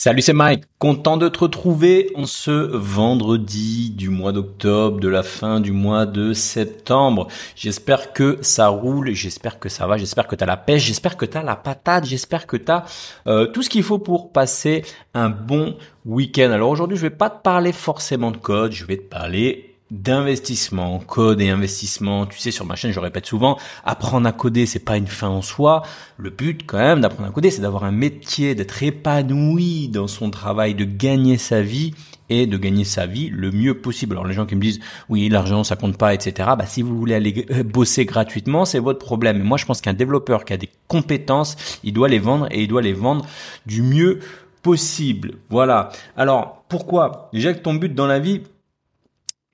[0.00, 0.62] Salut, c'est Mike.
[0.78, 6.06] Content de te retrouver en ce vendredi du mois d'octobre, de la fin du mois
[6.06, 7.26] de septembre.
[7.56, 11.16] J'espère que ça roule, j'espère que ça va, j'espère que tu as la pêche, j'espère
[11.16, 12.84] que tu as la patate, j'espère que tu as
[13.26, 14.84] euh, tout ce qu'il faut pour passer
[15.14, 16.52] un bon week-end.
[16.52, 20.98] Alors aujourd'hui, je vais pas te parler forcément de code, je vais te parler d'investissement,
[20.98, 22.26] code et investissement.
[22.26, 25.28] Tu sais, sur ma chaîne, je répète souvent, apprendre à coder, c'est pas une fin
[25.28, 25.82] en soi.
[26.16, 30.30] Le but, quand même, d'apprendre à coder, c'est d'avoir un métier, d'être épanoui dans son
[30.30, 31.94] travail, de gagner sa vie
[32.30, 34.14] et de gagner sa vie le mieux possible.
[34.14, 36.50] Alors les gens qui me disent oui l'argent ça compte pas etc.
[36.58, 39.38] Bah si vous voulez aller euh, bosser gratuitement c'est votre problème.
[39.38, 42.62] Mais moi je pense qu'un développeur qui a des compétences il doit les vendre et
[42.62, 43.24] il doit les vendre
[43.66, 44.20] du mieux
[44.62, 45.36] possible.
[45.48, 45.90] Voilà.
[46.16, 47.30] Alors pourquoi?
[47.32, 48.42] Déjà que ton but dans la vie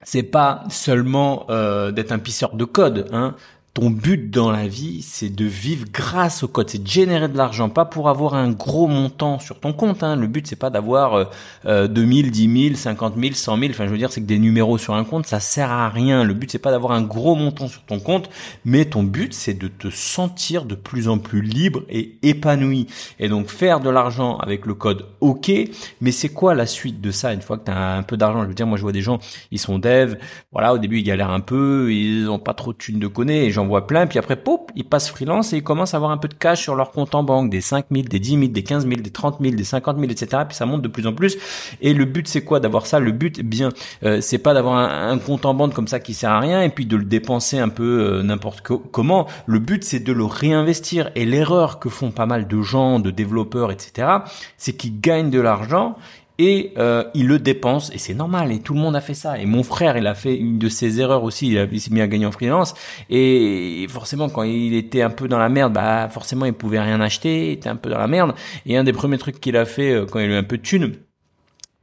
[0.05, 3.09] c'est pas seulement euh, d'être un pisseur de code.
[3.13, 3.35] Hein
[3.75, 7.37] ton but dans la vie, c'est de vivre grâce au code, c'est de générer de
[7.37, 10.05] l'argent, pas pour avoir un gros montant sur ton compte.
[10.05, 10.15] Hein.
[10.15, 11.25] Le but, c'est pas d'avoir euh,
[11.67, 13.71] euh, 2000, 10 000, 50 000, 100 000.
[13.73, 16.23] Enfin, je veux dire, c'est que des numéros sur un compte, ça sert à rien.
[16.23, 18.31] Le but, c'est pas d'avoir un gros montant sur ton compte,
[18.65, 22.87] mais ton but, c'est de te sentir de plus en plus libre et épanoui.
[23.19, 25.51] Et donc, faire de l'argent avec le code OK.
[26.01, 27.35] Mais c'est quoi la suite de ça?
[27.35, 29.03] Une fois que tu as un peu d'argent Je veux dire, moi, je vois des
[29.03, 29.19] gens,
[29.51, 30.17] ils sont devs.
[30.53, 33.49] Voilà, au début, ils galèrent un peu, ils ont pas trop de thunes de connaître.
[33.49, 36.17] Et voit plein, puis après, pop, ils passent freelance et ils commencent à avoir un
[36.17, 38.63] peu de cash sur leur compte en banque, des 5 000, des 10 000, des
[38.63, 40.43] 15 000, des 30 000, des 50 000, etc.
[40.47, 41.37] Puis ça monte de plus en plus.
[41.81, 42.99] Et le but, c'est quoi d'avoir ça?
[42.99, 43.71] Le but, eh bien,
[44.05, 46.69] euh, c'est pas d'avoir un, compte en banque comme ça qui sert à rien et
[46.69, 49.27] puis de le dépenser un peu euh, n'importe comment.
[49.47, 51.11] Le but, c'est de le réinvestir.
[51.15, 54.09] Et l'erreur que font pas mal de gens, de développeurs, etc.,
[54.57, 55.97] c'est qu'ils gagnent de l'argent
[56.39, 59.39] et euh, il le dépense et c'est normal et tout le monde a fait ça.
[59.39, 62.09] Et mon frère il a fait une de ses erreurs aussi il, s'est mis à
[62.09, 62.75] gagner en freelance.
[63.11, 67.01] Et forcément quand il était un peu dans la merde bah forcément il pouvait rien
[67.01, 68.35] acheter il était un peu dans la merde.
[68.67, 70.59] Et un des premiers trucs qu'il a fait euh, quand il a eu un peu
[70.59, 70.95] de thunes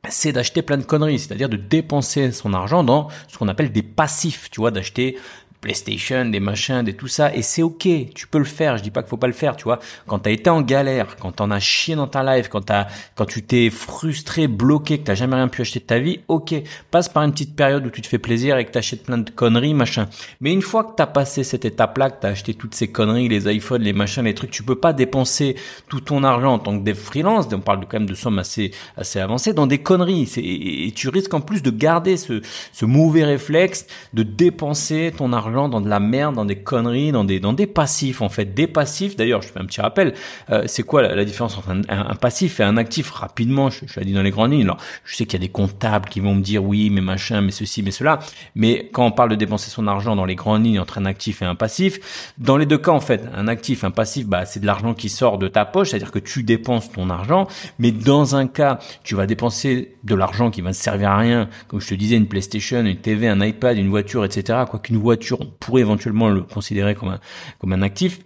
[0.09, 3.83] c'est d'acheter plein de conneries, c'est-à-dire de dépenser son argent dans ce qu'on appelle des
[3.83, 5.17] passifs, tu vois, d'acheter
[5.61, 8.77] PlayStation, des machins, des tout ça, et c'est ok, tu peux le faire.
[8.77, 9.79] Je dis pas qu'il faut pas le faire, tu vois.
[10.07, 13.25] Quand t'as été en galère, quand t'en as chié dans ta life, quand t'as, quand
[13.25, 16.55] tu t'es frustré, bloqué, que t'as jamais rien pu acheter de ta vie, ok,
[16.89, 19.29] passe par une petite période où tu te fais plaisir et que t'achètes plein de
[19.29, 20.07] conneries, machin.
[20.39, 23.53] Mais une fois que t'as passé cette étape-là, que t'as acheté toutes ces conneries, les
[23.53, 25.55] iPhones, les machins, les trucs, tu peux pas dépenser
[25.87, 27.47] tout ton argent en tant que dev freelance.
[27.53, 30.31] On parle quand même de sommes assez, assez avancées dans des conneries.
[30.37, 32.41] Et tu risques en plus de garder ce,
[32.73, 37.23] ce mauvais réflexe de dépenser ton argent dans de la merde, dans des conneries, dans
[37.23, 38.53] des dans des passifs en fait.
[38.53, 40.13] Des passifs, d'ailleurs, je fais un petit rappel,
[40.49, 43.11] euh, c'est quoi la, différence entre un, passif et un actif?
[43.11, 44.63] Rapidement, je, l'ai dit dans les grandes lignes.
[44.63, 47.41] Alors, je sais qu'il y a des comptables qui vont me dire oui, mais machin,
[47.41, 48.19] mais ceci, mais cela.
[48.55, 51.41] Mais quand on parle de dépenser son argent dans les grandes lignes entre un actif
[51.41, 54.59] et un passif, dans les deux cas en fait, un actif, un passif, bah c'est
[54.59, 57.47] de l'argent qui sort de ta poche, c'est-à-dire que tu dépenses ton argent,
[57.79, 61.49] mais dans un cas, tu vas dépenser de l'argent qui va ne servir à rien,
[61.67, 64.59] comme je te disais, une PlayStation, une TV, un iPad, une voiture, etc.
[64.69, 67.19] Quoi qu'une voiture, on pourrait éventuellement le considérer comme un,
[67.59, 68.19] comme un actif.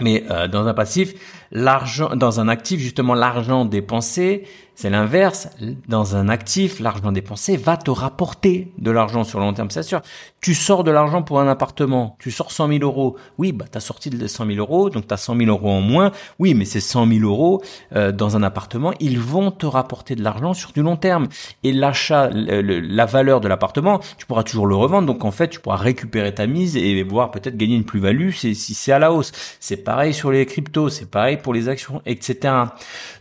[0.00, 1.14] Mais euh, dans un passif,
[1.52, 5.48] dans un actif, justement, l'argent dépensé, c'est l'inverse.
[5.88, 9.70] Dans un actif, l'argent dépensé va te rapporter de l'argent sur le long terme.
[9.70, 10.02] C'est sûr.
[10.40, 12.16] Tu sors de l'argent pour un appartement.
[12.18, 13.16] Tu sors 100 000 euros.
[13.38, 16.10] Oui, bah, t'as sorti de 100 000 euros, donc t'as 100 000 euros en moins.
[16.40, 17.62] Oui, mais ces 100 000 euros,
[17.94, 21.28] euh, dans un appartement, ils vont te rapporter de l'argent sur du long terme.
[21.62, 25.06] Et l'achat, la valeur de l'appartement, tu pourras toujours le revendre.
[25.06, 28.56] Donc, en fait, tu pourras récupérer ta mise et voir peut-être gagner une plus-value si,
[28.56, 29.30] si c'est à la hausse.
[29.60, 30.88] C'est pareil sur les cryptos.
[30.88, 32.54] C'est pareil pour les actions, etc.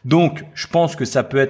[0.04, 1.43] Donc, je pense que ça peut être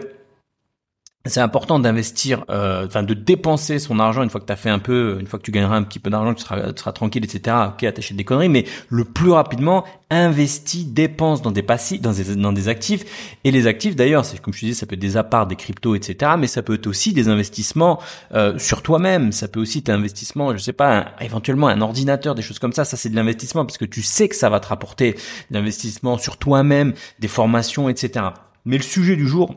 [1.25, 4.69] c'est important d'investir, euh, enfin de dépenser son argent une fois que tu as fait
[4.69, 6.92] un peu, une fois que tu gagneras un petit peu d'argent, tu seras, tu seras
[6.92, 7.56] tranquille, etc.
[7.69, 12.12] Ok, attacher des conneries, mais le plus rapidement, investis, dépense dans des passifs, dans
[12.51, 13.38] des, actifs.
[13.45, 15.95] Et les actifs, d'ailleurs, c'est comme je disais, ça peut être des apparts, des cryptos,
[15.95, 16.33] etc.
[16.38, 18.01] Mais ça peut être aussi des investissements
[18.33, 19.31] euh, sur toi-même.
[19.31, 22.74] Ça peut aussi être un investissement, je sais pas, éventuellement un ordinateur, des choses comme
[22.74, 22.83] ça.
[22.83, 25.15] Ça, c'est de l'investissement parce que tu sais que ça va te rapporter
[25.51, 28.25] l'investissement sur toi-même, des formations, etc.
[28.65, 29.56] Mais le sujet du jour,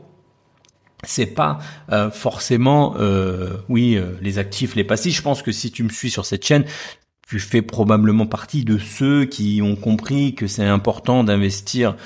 [1.03, 1.59] c'est pas
[1.91, 5.89] euh, forcément euh, oui euh, les actifs les passifs je pense que si tu me
[5.89, 6.65] suis sur cette chaîne
[7.27, 11.97] tu fais probablement partie de ceux qui ont compris que c'est important d'investir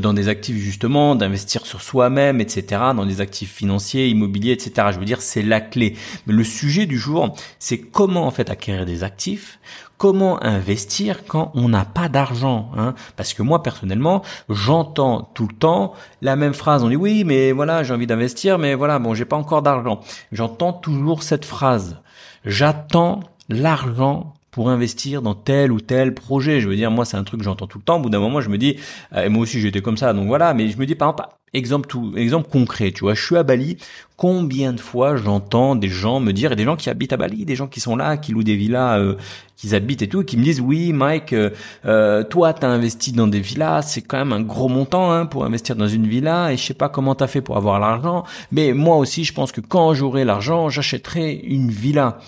[0.00, 4.88] dans des actifs justement, d'investir sur soi-même, etc., dans des actifs financiers, immobiliers, etc.
[4.90, 5.94] Je veux dire, c'est la clé.
[6.26, 9.60] Mais le sujet du jour, c'est comment en fait acquérir des actifs,
[9.98, 12.94] comment investir quand on n'a pas d'argent hein?
[13.16, 16.84] Parce que moi personnellement, j'entends tout le temps la même phrase.
[16.84, 20.00] On dit oui, mais voilà, j'ai envie d'investir, mais voilà, bon, j'ai pas encore d'argent.
[20.32, 21.98] J'entends toujours cette phrase.
[22.44, 26.60] J'attends l'argent pour investir dans tel ou tel projet.
[26.60, 27.96] Je veux dire, moi, c'est un truc que j'entends tout le temps.
[27.96, 28.76] Au bout d'un moment, je me dis,
[29.12, 30.12] euh, et moi aussi, j'étais comme ça.
[30.12, 33.24] Donc voilà, mais je me dis, par exemple, exemple tout, exemple concret, tu vois, je
[33.24, 33.78] suis à Bali.
[34.16, 37.44] Combien de fois j'entends des gens me dire, et des gens qui habitent à Bali,
[37.44, 39.14] des gens qui sont là, qui louent des villas, euh,
[39.56, 41.50] qui habitent et tout, qui me disent, oui, Mike, euh,
[41.86, 45.44] euh toi, t'as investi dans des villas, c'est quand même un gros montant hein, pour
[45.44, 48.72] investir dans une villa, et je sais pas comment t'as fait pour avoir l'argent, mais
[48.72, 52.18] moi aussi, je pense que quand j'aurai l'argent, j'achèterai une villa.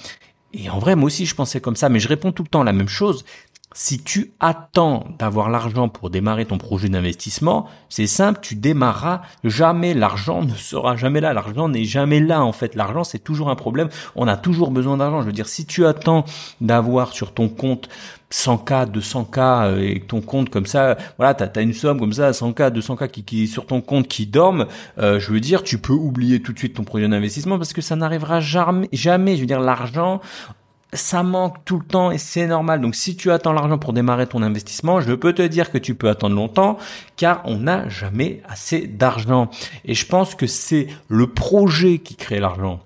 [0.59, 2.63] Et en vrai, moi aussi, je pensais comme ça, mais je réponds tout le temps
[2.63, 3.25] la même chose.
[3.79, 9.93] Si tu attends d'avoir l'argent pour démarrer ton projet d'investissement, c'est simple, tu démarreras jamais.
[9.93, 11.35] L'argent ne sera jamais là.
[11.35, 12.75] L'argent n'est jamais là, en fait.
[12.75, 13.91] L'argent, c'est toujours un problème.
[14.15, 15.21] On a toujours besoin d'argent.
[15.21, 16.25] Je veux dire, si tu attends
[16.63, 17.91] d'avoir sur ton compte
[18.33, 22.31] 100K, 200K euh, et ton compte comme ça, voilà, t'as as une somme comme ça,
[22.33, 24.67] 100K, 200K qui, qui sur ton compte qui dorment,
[24.99, 27.83] euh, je veux dire, tu peux oublier tout de suite ton projet d'investissement parce que
[27.83, 29.37] ça n'arrivera jamais, jamais.
[29.37, 30.21] Je veux dire, l'argent,
[30.97, 32.81] ça manque tout le temps et c'est normal.
[32.81, 35.95] Donc si tu attends l'argent pour démarrer ton investissement, je peux te dire que tu
[35.95, 36.79] peux attendre longtemps
[37.17, 39.51] car on n'a jamais assez d'argent.
[39.85, 42.81] Et je pense que c'est le projet qui crée l'argent.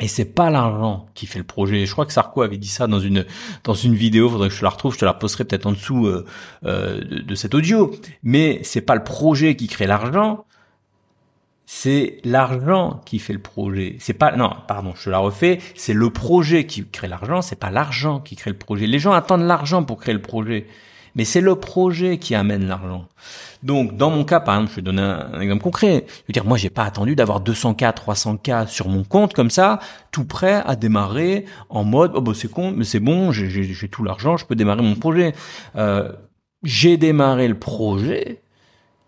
[0.00, 1.86] Et c'est pas l'argent qui fait le projet.
[1.86, 3.24] Je crois que Sarko avait dit ça dans une
[3.62, 4.28] dans une vidéo.
[4.28, 4.94] Faudrait que je la retrouve.
[4.94, 6.26] Je te la posterai peut-être en dessous euh,
[6.64, 7.94] euh, de, de, cet audio.
[8.24, 10.46] Mais c'est pas le projet qui crée l'argent
[11.66, 13.96] c'est l'argent qui fait le projet.
[13.98, 17.70] C'est pas non, pardon, je la refais, c'est le projet qui crée l'argent, c'est pas
[17.70, 18.86] l'argent qui crée le projet.
[18.86, 20.66] Les gens attendent l'argent pour créer le projet,
[21.14, 23.06] mais c'est le projet qui amène l'argent.
[23.62, 26.04] Donc dans mon cas par exemple, je vais donner un, exemple concret.
[26.06, 29.78] Je veux dire moi j'ai pas attendu d'avoir 200k, 300k sur mon compte comme ça,
[30.12, 34.04] tout prêt à démarrer en mode oh bah c'est con, mais c'est bon, j'ai tout
[34.04, 35.32] l'argent, je peux démarrer mon projet.
[35.76, 36.12] Euh,
[36.62, 38.42] j'ai démarré le projet,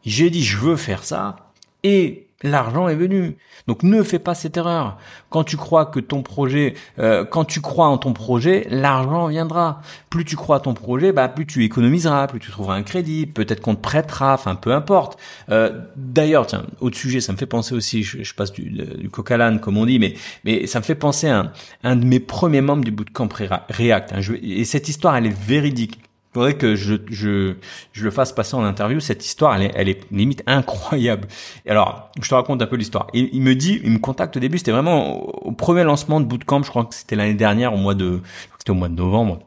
[0.06, 3.36] j'ai dit je veux faire ça et l'argent est venu.
[3.66, 4.98] Donc ne fais pas cette erreur.
[5.30, 9.80] Quand tu crois que ton projet, euh, quand tu crois en ton projet, l'argent viendra.
[10.10, 13.26] Plus tu crois à ton projet, bah plus tu économiseras, plus tu trouveras un crédit,
[13.26, 15.18] peut-être qu'on te prêtera, enfin peu importe.
[15.50, 19.58] Euh, D'ailleurs, tiens, autre sujet, ça me fait penser aussi, je, passe du, du à
[19.58, 22.60] comme on dit, mais mais ça me fait penser à un, un de mes premiers
[22.60, 23.28] membres du bootcamp
[23.68, 24.12] React.
[24.12, 24.20] Hein.
[24.42, 26.00] et cette histoire, elle est véridique
[26.36, 27.54] faudrait que je, je,
[27.92, 29.00] je le fasse passer en interview.
[29.00, 31.28] Cette histoire, elle est, elle limite incroyable.
[31.64, 33.06] Et alors, je te raconte un peu l'histoire.
[33.14, 36.26] Il, il me dit, il me contacte au début, c'était vraiment au, premier lancement de
[36.26, 38.20] Bootcamp, je crois que c'était l'année dernière, au mois de,
[38.58, 39.38] c'était au mois de novembre.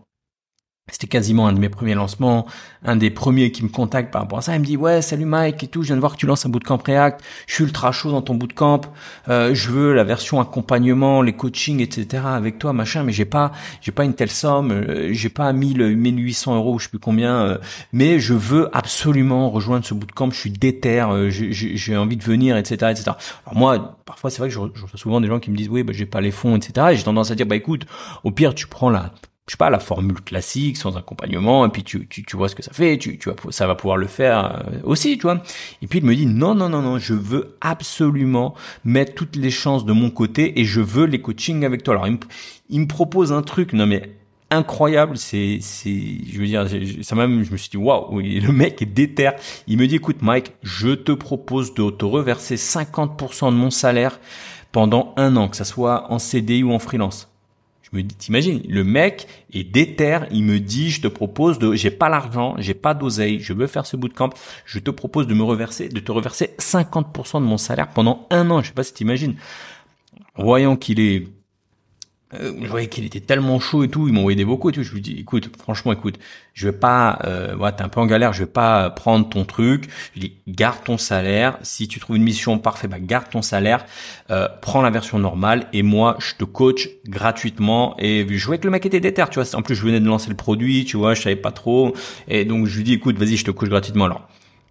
[0.91, 2.45] C'était quasiment un de mes premiers lancements,
[2.83, 4.55] un des premiers qui me contacte par rapport à ça.
[4.55, 6.45] Il me dit ouais salut Mike et tout, je viens de voir que tu lances
[6.45, 8.81] un bootcamp React, je suis ultra chaud dans ton bootcamp,
[9.27, 13.51] euh, je veux la version accompagnement, les coachings etc avec toi machin, mais j'ai pas
[13.81, 17.41] j'ai pas une telle somme, euh, j'ai pas 1000 1800 euros, je sais plus combien,
[17.41, 17.57] euh,
[17.93, 22.57] mais je veux absolument rejoindre ce bootcamp, je suis déter, euh, j'ai envie de venir
[22.57, 23.11] etc etc.
[23.45, 25.83] Alors moi parfois c'est vrai que je, reçois souvent des gens qui me disent oui
[25.83, 27.85] bah j'ai pas les fonds etc et j'ai tendance à dire bah écoute
[28.23, 29.13] au pire tu prends la
[29.49, 32.55] je sais pas, la formule classique sans accompagnement, et puis tu, tu, tu vois ce
[32.55, 35.41] que ça fait, tu, tu vas, ça va pouvoir le faire euh, aussi, tu vois.
[35.81, 38.53] Et puis il me dit non, non, non, non, je veux absolument
[38.85, 41.95] mettre toutes les chances de mon côté et je veux les coachings avec toi.
[41.95, 42.07] Alors
[42.69, 44.11] il me, propose un truc, non mais
[44.51, 46.67] incroyable, c'est, c'est, je veux dire,
[47.01, 49.31] ça même, je me suis dit waouh, le mec est déter.
[49.65, 54.19] Il me dit écoute Mike, je te propose de te reverser 50% de mon salaire
[54.71, 57.29] pendant un an, que ça soit en CDI ou en freelance.
[57.91, 61.73] Je me dis, t'imagines, le mec est déter, il me dit, je te propose de,
[61.73, 64.29] j'ai pas l'argent, j'ai pas d'oseille, je veux faire ce bootcamp,
[64.65, 68.49] je te propose de me reverser, de te reverser 50% de mon salaire pendant un
[68.51, 68.61] an.
[68.61, 69.35] Je sais pas si t'imagines.
[70.35, 71.27] Voyant qu'il est
[72.35, 74.83] euh, je voyais qu'il était tellement chaud et tout, il envoyé des vocaux et tout.
[74.83, 76.19] Je lui dis, écoute, franchement, écoute,
[76.53, 79.45] je vais pas, euh, ouais, t'es un peu en galère, je vais pas prendre ton
[79.45, 79.89] truc.
[80.13, 81.57] Je lui dis, garde ton salaire.
[81.63, 83.85] Si tu trouves une mission parfaite, bah garde ton salaire,
[84.29, 87.95] euh, prends la version normale et moi, je te coach gratuitement.
[87.97, 89.55] Et je voyais que le mec était déter, tu vois.
[89.55, 91.95] En plus, je venais de lancer le produit, tu vois, je savais pas trop.
[92.27, 94.05] Et donc, je lui dis, écoute, vas-y, je te coach gratuitement.
[94.05, 94.27] Alors,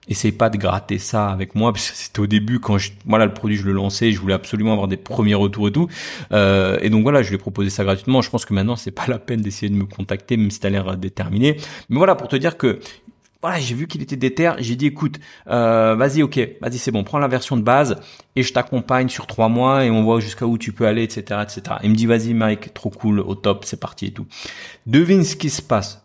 [0.08, 3.26] Essaye pas de gratter ça avec moi, parce que c'était au début quand je, voilà
[3.26, 5.88] le produit je le lançais, je voulais absolument avoir des premiers retours et tout.
[6.32, 8.22] Euh, et donc voilà, je lui ai proposé ça gratuitement.
[8.22, 10.70] Je pense que maintenant c'est pas la peine d'essayer de me contacter, même si t'as
[10.70, 11.56] l'air déterminé.
[11.88, 12.80] Mais voilà, pour te dire que
[13.40, 14.52] voilà, j'ai vu qu'il était déter.
[14.58, 18.00] J'ai dit, écoute, euh, vas-y, ok, vas-y, c'est bon, prends la version de base
[18.34, 21.40] et je t'accompagne sur trois mois et on voit jusqu'à où tu peux aller, etc.,
[21.42, 21.76] etc.
[21.84, 24.26] Il me dit, vas-y, Mike, trop cool, au top, c'est parti et tout.
[24.86, 26.04] Devine ce qui se passe.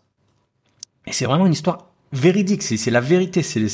[1.06, 3.42] Et c'est vraiment une histoire véridique, c'est la vérité.
[3.42, 3.66] C'est,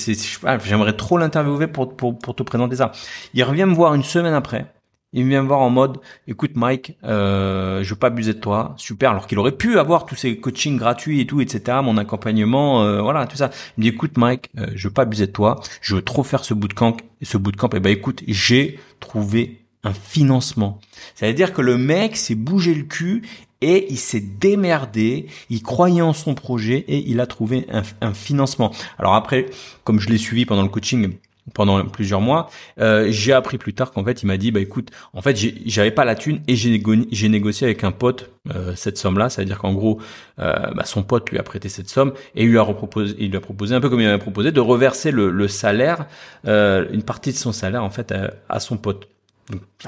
[0.64, 2.92] j'aimerais trop l'interviewer pour, pour, pour te présenter ça.
[3.34, 4.66] Il revient me voir une semaine après
[5.12, 8.74] il vient me voir en mode, écoute Mike, euh, je veux pas abuser de toi,
[8.76, 9.10] super.
[9.10, 11.78] Alors qu'il aurait pu avoir tous ces coachings gratuits et tout, etc.
[11.82, 13.50] Mon accompagnement, euh, voilà, tout ça.
[13.76, 16.22] Il me dit, écoute Mike, euh, je veux pas abuser de toi, je veux trop
[16.22, 16.96] faire ce bootcamp.
[17.20, 20.80] Et ce bootcamp, eh ben écoute, j'ai trouvé un financement.
[21.14, 23.22] Ça veut dire que le mec s'est bougé le cul
[23.60, 28.72] et il s'est démerdé, il croyait en son projet et il a trouvé un, financement.
[28.98, 29.46] Alors après,
[29.84, 31.14] comme je l'ai suivi pendant le coaching,
[31.52, 32.48] pendant plusieurs mois,
[32.80, 35.90] euh, j'ai appris plus tard qu'en fait il m'a dit bah écoute, en fait j'avais
[35.90, 40.00] pas la thune et j'ai négocié avec un pote euh, cette somme-là, c'est-à-dire qu'en gros
[40.38, 43.36] euh, bah, son pote lui a prêté cette somme et lui a proposé, il lui
[43.36, 46.06] a proposé un peu comme il m'avait proposé de reverser le, le salaire,
[46.44, 48.14] une partie de son salaire en fait
[48.48, 49.08] à son pote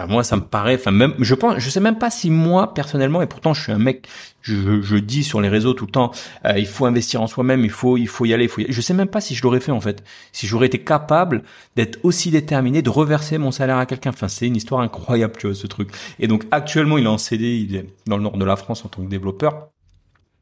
[0.08, 3.22] moi, ça me paraît, enfin même, je pense, je sais même pas si moi personnellement,
[3.22, 4.08] et pourtant je suis un mec,
[4.40, 6.12] je, je dis sur les réseaux tout le temps,
[6.44, 8.60] euh, il faut investir en soi-même, il faut, il faut y aller, il faut.
[8.60, 8.66] Y.
[8.70, 10.02] Je sais même pas si je l'aurais fait en fait,
[10.32, 11.42] si j'aurais été capable
[11.76, 14.10] d'être aussi déterminé, de reverser mon salaire à quelqu'un.
[14.10, 15.90] Enfin, c'est une histoire incroyable, tu vois, ce truc.
[16.18, 18.84] Et donc actuellement, il est en CD, il est dans le nord de la France
[18.84, 19.68] en tant que développeur.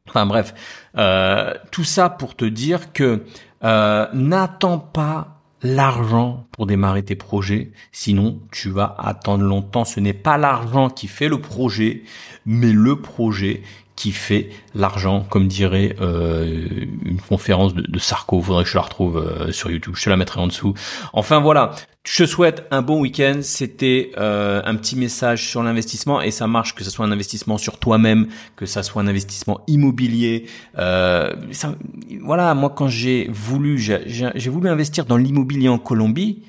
[0.08, 0.54] Enfin bref,
[0.96, 3.22] euh, tout ça pour te dire que
[3.62, 9.84] euh, n'attends pas l'argent pour démarrer tes projets, sinon tu vas attendre longtemps.
[9.84, 12.02] Ce n'est pas l'argent qui fait le projet,
[12.46, 13.62] mais le projet
[14.00, 16.66] qui fait l'argent, comme dirait euh,
[17.04, 18.40] une conférence de, de Sarko.
[18.40, 19.92] Faudrait que je la retrouve euh, sur YouTube.
[19.94, 20.72] Je te la mettrai en dessous.
[21.12, 21.72] Enfin voilà.
[22.06, 23.40] Je te souhaite un bon week-end.
[23.42, 27.58] C'était euh, un petit message sur l'investissement et ça marche que ce soit un investissement
[27.58, 30.46] sur toi-même, que ça soit un investissement immobilier.
[30.76, 31.74] Ça,
[32.22, 36.42] voilà, moi quand j'ai voulu, j'ai voulu investir dans l'immobilier en Colombie,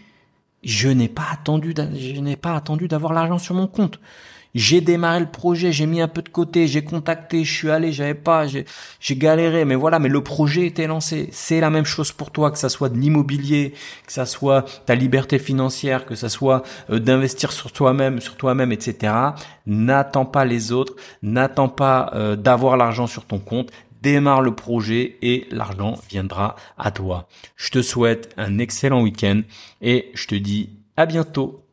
[0.63, 3.99] je n'ai pas attendu, je n'ai pas attendu d'avoir l'argent sur mon compte.
[4.53, 7.91] J'ai démarré le projet, j'ai mis un peu de côté, j'ai contacté, je suis allé,
[7.91, 11.29] j'avais pas, j'ai galéré, mais voilà, mais le projet était lancé.
[11.31, 13.73] C'est la même chose pour toi, que ça soit de l'immobilier,
[14.05, 18.71] que ça soit ta liberté financière, que ça soit euh, d'investir sur toi-même, sur toi-même,
[18.71, 19.13] etc.
[19.65, 25.17] N'attends pas les autres, n'attends pas euh, d'avoir l'argent sur ton compte, démarre le projet
[25.21, 27.27] et l'argent viendra à toi.
[27.55, 29.41] Je te souhaite un excellent week-end
[29.81, 31.63] et je te dis à bientôt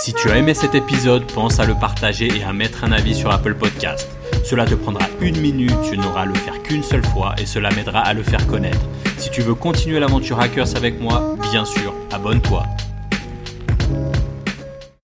[0.00, 3.14] si tu as aimé cet épisode, pense à le partager et à mettre un avis
[3.14, 4.08] sur Apple Podcast.
[4.44, 7.70] Cela te prendra une minute, tu n'auras à le faire qu'une seule fois et cela
[7.70, 8.80] m'aidera à le faire connaître.
[9.18, 12.64] Si tu veux continuer l'aventure Hackers avec moi, bien sûr, abonne-toi.